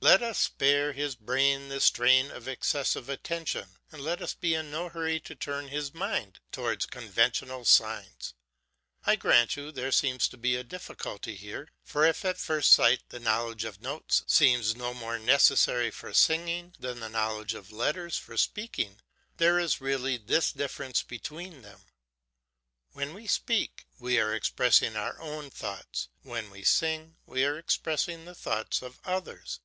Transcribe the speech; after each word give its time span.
Let 0.00 0.22
us 0.22 0.38
spare 0.38 0.94
his 0.94 1.14
brain 1.16 1.68
the 1.68 1.78
strain 1.78 2.30
of 2.30 2.48
excessive 2.48 3.10
attention, 3.10 3.76
and 3.90 4.00
let 4.00 4.22
us 4.22 4.32
be 4.32 4.54
in 4.54 4.70
no 4.70 4.88
hurry 4.88 5.20
to 5.20 5.34
turn 5.34 5.68
his 5.68 5.92
mind 5.92 6.40
towards 6.50 6.86
conventional 6.86 7.66
signs. 7.66 8.32
I 9.04 9.16
grant 9.16 9.54
you 9.54 9.70
there 9.70 9.92
seems 9.92 10.28
to 10.28 10.38
be 10.38 10.56
a 10.56 10.64
difficulty 10.64 11.34
here, 11.36 11.68
for 11.84 12.06
if 12.06 12.24
at 12.24 12.38
first 12.38 12.72
sight 12.72 13.02
the 13.10 13.20
knowledge 13.20 13.64
of 13.64 13.82
notes 13.82 14.24
seems 14.26 14.74
no 14.74 14.94
more 14.94 15.18
necessary 15.18 15.90
for 15.90 16.14
singing 16.14 16.74
than 16.80 17.00
the 17.00 17.10
knowledge 17.10 17.52
of 17.52 17.70
letters 17.70 18.16
for 18.16 18.38
speaking, 18.38 18.98
there 19.36 19.58
is 19.58 19.82
really 19.82 20.16
this 20.16 20.52
difference 20.52 21.02
between 21.02 21.60
them: 21.60 21.84
When 22.92 23.12
we 23.12 23.26
speak, 23.26 23.84
we 23.98 24.18
are 24.18 24.32
expressing 24.34 24.96
our 24.96 25.20
own 25.20 25.50
thoughts; 25.50 26.08
when 26.22 26.48
we 26.48 26.62
sing 26.62 27.16
we 27.26 27.44
are 27.44 27.58
expressing 27.58 28.24
the 28.24 28.34
thoughts 28.34 28.80
of 28.80 28.98
others. 29.04 29.60